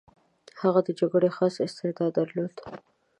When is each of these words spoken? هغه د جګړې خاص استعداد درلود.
هغه 0.61 0.79
د 0.87 0.89
جګړې 0.99 1.29
خاص 1.37 1.55
استعداد 1.65 2.11
درلود. 2.19 2.55